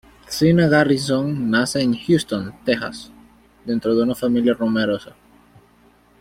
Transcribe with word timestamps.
Zina 0.27 0.67
Garrison 0.67 1.51
nace 1.51 1.79
en 1.79 1.93
Houston, 2.07 2.55
Tejas, 2.65 3.11
dentro 3.65 3.93
de 3.95 4.01
una 4.01 4.15
familia 4.15 4.55
numerosa. 4.59 5.13